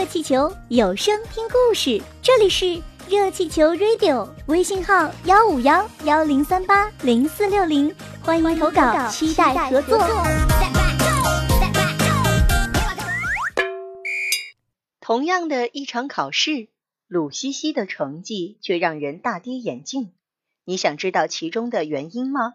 [0.00, 9.98] 热气球有声听故事，这里是热气球 Radio，微信号幺五幺幺零三八零四六零，欢迎投稿，期待合作。
[15.02, 16.68] 同样的一场考试，
[17.06, 20.12] 鲁西西的成绩却让人大跌眼镜。
[20.64, 22.54] 你想知道其中的原因吗？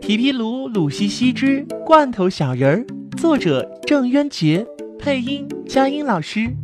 [0.00, 2.86] 皮皮鲁鲁西西之罐头小人儿，
[3.16, 4.64] 作者郑渊洁，
[5.04, 6.54] 配音佳音老师。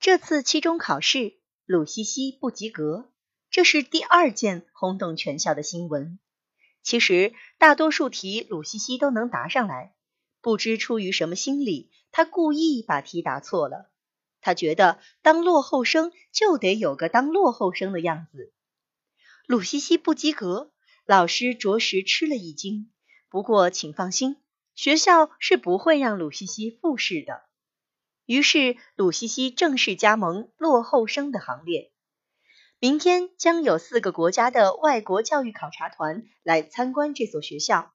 [0.00, 1.34] 这次期中考试，
[1.66, 3.12] 鲁西西不及格，
[3.50, 6.18] 这是第二件轰动全校的新闻。
[6.82, 9.94] 其实大多数题鲁西西都能答上来，
[10.40, 13.90] 不知出于什么心理，他故意把题答错了。
[14.40, 18.54] 他觉得当落后生就得有个当落后生的样子。
[19.46, 20.72] 鲁西西不及格。
[21.04, 22.90] 老师着实吃了一惊，
[23.28, 24.36] 不过请放心，
[24.78, 27.42] 学校是不会让鲁西西复试的。
[28.26, 31.90] 于是，鲁西西正式加盟落后生的行列。
[32.78, 37.92] 明天将有四个国家的外国教育考察团来参观这所学校。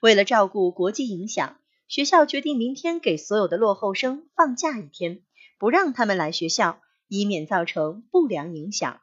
[0.00, 5.22] 为了照顾国际影响，学校决定明天给所有的落后生放假一天，
[5.60, 9.00] 不让他们来学校，以免造成不良影响。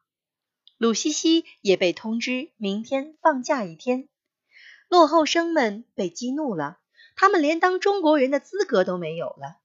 [0.78, 4.10] 鲁西西也被通知明天放假一天，
[4.90, 6.80] 落后生们被激怒了，
[7.16, 9.60] 他们连当中国人的资格都没有了。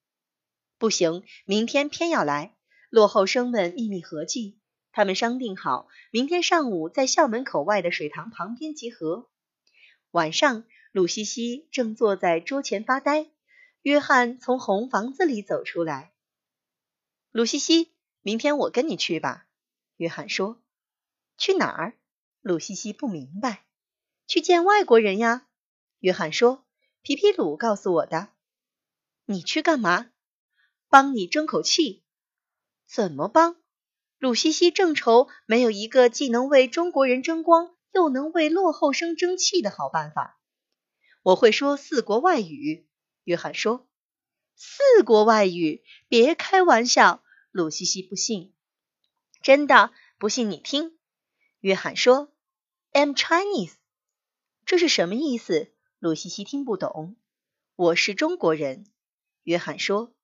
[0.79, 2.55] 不行，明天偏要来。
[2.91, 4.59] 落后生们秘密合计，
[4.93, 9.29] 他们商定好，明天上午在校门口外的水塘旁边集合。
[10.11, 13.31] 晚上，鲁西西正坐在桌前发呆，
[13.83, 16.13] 约翰从红房子里走出来。
[17.31, 19.47] 鲁西西，明天我跟你去吧，
[19.97, 20.63] 约翰说。
[21.37, 21.95] 去哪儿？
[22.41, 23.65] 鲁西西不明白。
[24.27, 25.47] 去见外国人呀。
[26.01, 26.65] 约翰说
[27.09, 28.29] ：“皮皮鲁告诉我的。”
[29.25, 30.11] 你去干嘛？
[30.91, 32.05] 帮你争口气。
[32.87, 33.57] 怎么帮？
[34.19, 40.39] 鲁西西正愁没有一个既能为中国人争光，又能为落后生争气的好办法。
[41.23, 42.87] 我会说四国外语。
[43.25, 43.89] 约翰说
[44.55, 45.83] ：“四国外语？
[46.09, 48.55] 别开玩笑。”鲁西西不信。
[49.41, 50.99] 真的，不信你听。
[51.61, 52.35] 约翰说
[52.93, 53.73] ：“I'm Chinese。”
[54.67, 55.73] 这是什么意思？
[56.01, 57.17] 鲁西西听不懂。
[57.75, 58.87] 我是中国人。
[59.43, 60.15] 约翰说：“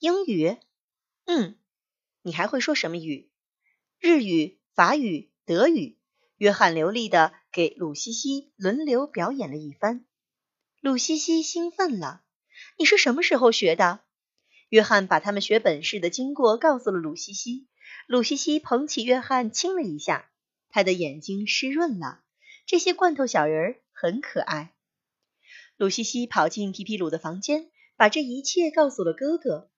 [0.00, 0.56] 英语？
[1.26, 1.58] 嗯，
[2.22, 3.30] 你还会说什么语？
[4.00, 5.98] 日语、法语、德语。”
[6.38, 10.06] 约翰流利的给鲁西西轮流表演了一番。
[10.80, 12.24] 鲁西西兴奋了
[12.78, 14.00] ：“你是什么时候学的？”
[14.70, 17.68] 约翰把他们学本事的经过告诉了鲁西西。
[18.06, 20.30] 鲁西西捧起约翰亲了一下。
[20.70, 22.22] 他的眼睛湿润了。
[22.64, 24.72] 这些罐头小人儿很可爱。
[25.76, 29.70] 鲁西西跑进皮皮鲁的房间，把这一切告诉了哥哥。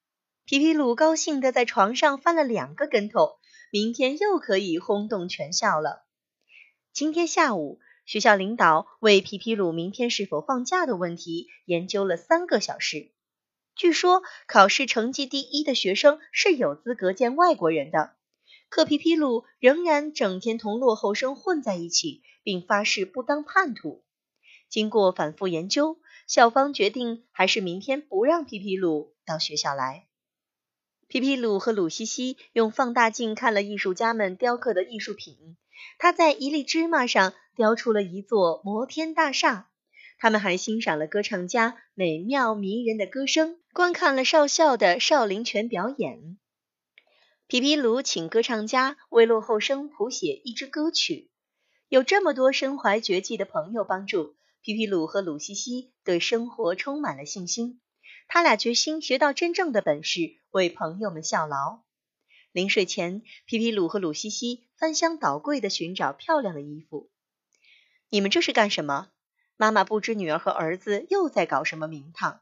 [0.45, 3.37] 皮皮鲁高兴地在床上翻了两个跟头。
[3.71, 6.05] 明天又可以轰动全校了。
[6.93, 13.11] 今天下午，学校领导为皮皮鲁明天是否放假的问题研究了三个小时。
[13.75, 18.13] 据说，考试成绩第一的学生是有资格见外国人的。
[18.69, 24.04] 可皮皮鲁仍然整天同落后生混在一起，并发誓不当叛徒。
[24.69, 30.07] 经过反复研究，校方决定还是明天不让皮皮鲁到学校来。
[31.07, 35.55] 皮皮鲁和鲁西西用放大镜看了艺术家们雕刻的艺术品，
[35.99, 39.69] 他在一粒芝麻上雕出了一座摩天大厦。
[40.17, 46.37] 他们还欣赏了歌唱家美妙迷人的歌声，观看了少校的少林拳表演。
[47.47, 51.29] 皮皮鲁请歌唱家为落后生谱写一支歌曲。
[51.87, 57.79] 有这么多身怀绝技的朋友帮助，皮皮鲁和鲁西西对生活充满了信心。
[58.27, 61.83] 他俩决心学到真正的本事，为朋友们效劳。
[62.51, 67.11] 临睡前，皮皮鲁和鲁西西翻箱倒柜地寻找漂亮的衣服。
[68.09, 69.09] 你们这是干什么？
[69.55, 72.41] 妈妈不知女儿和儿子又在搞什么名堂。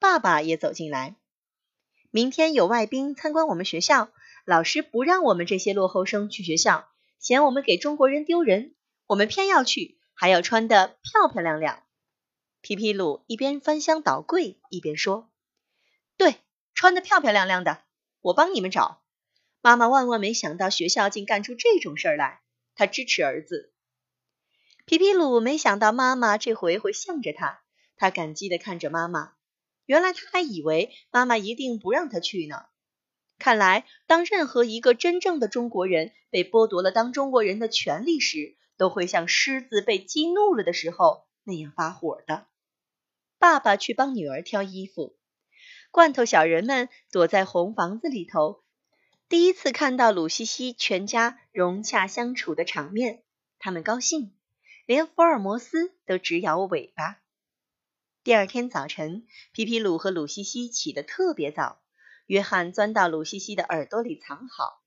[0.00, 1.14] 爸爸也走进来。
[2.10, 4.08] 明天有外宾参观我们学校。
[4.44, 6.88] 老师不让我们这些落后生去学校，
[7.20, 8.74] 嫌我们给中国人丢人，
[9.06, 11.82] 我们偏要去，还要穿得漂漂亮亮。
[12.60, 15.30] 皮皮鲁一边翻箱倒柜一边说
[16.16, 16.36] ：“对，
[16.72, 17.82] 穿得漂漂亮亮的，
[18.20, 19.02] 我帮你们找。”
[19.60, 22.40] 妈妈万万没想到学校竟干出这种事儿来，
[22.74, 23.72] 她支持儿子。
[24.86, 27.62] 皮皮鲁没想到妈妈这回会向着他，
[27.96, 29.32] 他感激地看着妈妈。
[29.86, 32.66] 原来他还以为妈妈一定不让他去呢。
[33.38, 42.46] 看来，当任何一个真正的中国人被剥夺了当中国人的权利时，都会像狮子被激怒了的时候那样发火的。
[43.38, 45.16] 爸爸去帮女儿挑衣服，
[45.90, 48.64] 罐头小人们躲在红房子里头，
[49.28, 53.22] 第一次看到鲁西西全家融洽相处的场面，
[53.58, 54.34] 他们高兴，
[54.86, 57.20] 连福尔摩斯都直摇尾巴。
[58.22, 61.82] 第二天早晨，皮皮鲁和鲁西西起得特别早。
[62.26, 64.82] 约翰钻到鲁西西的耳朵里藏好。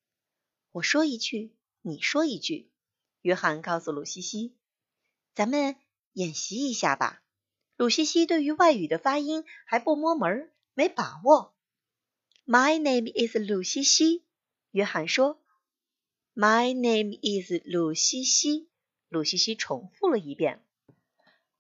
[0.72, 2.72] 我说一句，你说一句。
[3.28, 4.56] 约翰告诉鲁西西
[5.36, 5.76] ：“咱们
[6.14, 7.22] 演习一下吧。”
[7.76, 11.54] 鲁西西对于外语的发音还不摸门儿，没把握。
[12.46, 14.24] My name is 鲁西西。
[14.72, 15.44] 约翰说
[16.36, 18.70] ：“My name is 鲁西西。”
[19.10, 20.66] 鲁西西重复了一遍。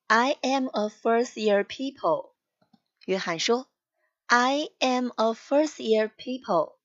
[0.05, 2.31] I am a first year people。
[3.03, 3.67] 约翰说。
[4.27, 6.77] I am a first-year people。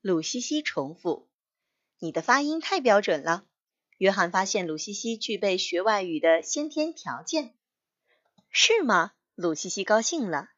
[0.00, 1.28] 鲁西西重复
[1.98, 3.44] ：“你的发音太标准了。”
[4.00, 7.52] 约翰发现鲁西西具备学外语的先天条件。
[8.48, 9.12] 是吗？
[9.34, 10.48] 鲁西西高兴了。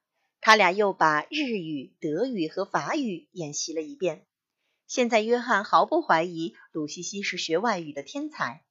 [0.41, 4.25] 他俩又把日语、德语和法语演习了一遍。
[4.87, 8.65] 现在约翰毫不怀疑鲁西西是学外语的天才。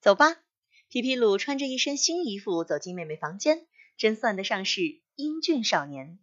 [0.00, 0.36] 走吧，
[0.88, 6.18] 皮皮鲁穿着一身新衣服走进妹妹房间，真算得上是英俊少年。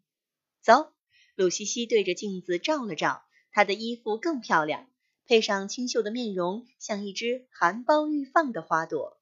[0.61, 0.91] 走，
[1.33, 3.23] 鲁西西对着镜子照了照，
[3.53, 4.89] 她的衣服更漂亮，
[5.29, 9.21] 配上清秀的面容，像一只含苞欲放的花朵。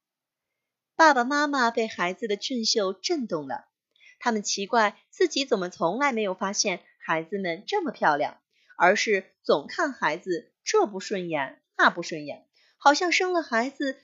[0.96, 3.68] 爸爸妈妈被孩子的俊秀震动了，
[4.18, 8.40] 他们奇怪自己怎么从来没有发现孩子们这么漂亮，
[8.78, 14.02] 而是总看孩子这不顺眼那不顺眼，好像生了孩子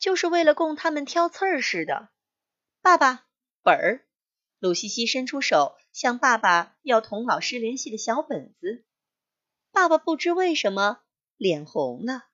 [0.00, 2.08] 就是为了供他们挑刺儿似的。
[2.82, 3.24] 爸爸，
[3.62, 4.04] 本儿。
[4.58, 8.84] 鲁西西伸出手，向爸爸要同老师联系的小本子。
[9.70, 11.02] 爸爸不知为什么
[11.36, 12.24] 脸红了。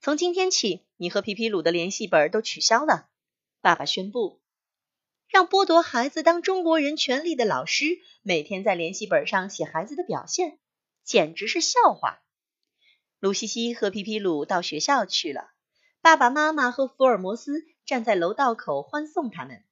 [0.00, 3.08] 从今天起，你和皮皮鲁的联系本都取消了。
[3.60, 4.42] 爸爸宣布，
[5.28, 10.58] 让剥夺孩子当中国人权利的老师每天在联系本上写孩子的表现，
[11.02, 12.20] 简直是笑话。
[13.18, 15.52] 鲁西西和皮皮鲁到学校去了。
[16.02, 19.64] 爸爸妈妈和福尔摩斯站在楼道口欢送他们。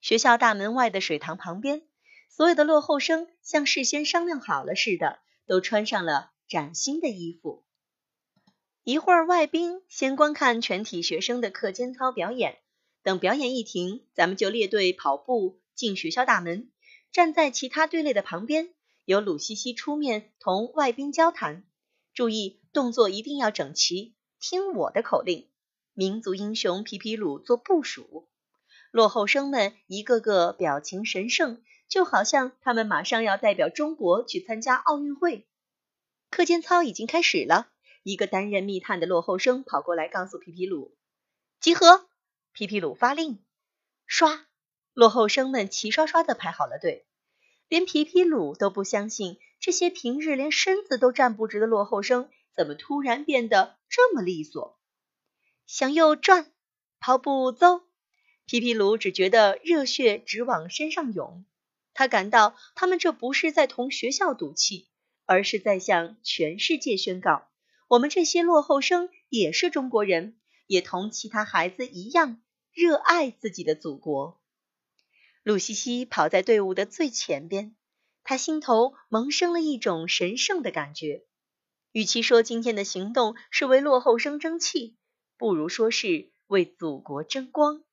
[0.00, 1.82] 学校大门外的水塘旁边，
[2.28, 7.65] 所有的落后生像事先商量好了似的，都穿上了崭新的衣服。
[8.86, 12.58] 一会儿，外宾先观看全体学生的课间操表演。
[13.02, 16.70] 等表演一停，咱们就列队跑步进学校大门，
[17.10, 18.72] 站在其他队列的旁边，
[19.04, 21.64] 由鲁西西出面同外宾交谈。
[22.14, 25.48] 注意，动作一定要整齐，听我的口令。
[25.92, 28.28] 民族英雄皮皮鲁做部署。
[28.92, 35.44] 落后生们一个个表情神圣，就好像他们马上要代表中国去参加奥运会。
[36.30, 37.66] 课间操已经开始了，
[38.08, 40.96] 一个担任密探的落后生跑过来告诉皮皮鲁
[41.58, 42.06] ：“集合！”
[42.54, 43.44] 皮皮鲁发令，
[44.06, 44.46] 刷，
[44.94, 47.04] 落后生们齐刷刷地排好了队。
[47.66, 54.78] 连皮皮鲁都不相信，这些平日连身子都站不直的落后生，怎么突然变得这么利索？
[55.66, 56.52] 向右转，
[57.00, 57.80] 跑步走。
[58.44, 61.44] 皮皮鲁只觉得热血直往身上涌，
[61.92, 64.86] 他感到他们这不是在同学校赌气，
[65.24, 67.48] 而是在向全世界宣告：
[67.88, 70.36] 我们这些落后生也是中国人，
[70.66, 72.42] 也同其他孩子一样
[72.72, 74.40] 热爱自己的祖国。
[75.44, 77.76] 鲁西西跑在队伍的最前边，
[78.24, 81.22] 他心头萌生了一种神圣的感觉。
[81.92, 84.96] 与其说今天的行动是为落后生争气，
[85.38, 87.84] 不如说是为祖国争光。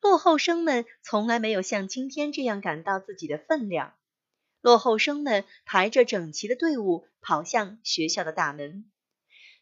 [0.00, 3.94] 落后生们从来没有像今天这样感到自己的分量。
[4.60, 8.90] 落后生们排着整齐的队伍跑向学校的大门。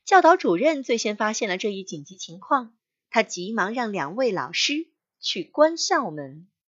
[0.05, 2.75] 教导主任最先发现了这一紧急情况，
[3.09, 4.89] 他急忙让两位老师
[5.21, 6.49] 去关校门。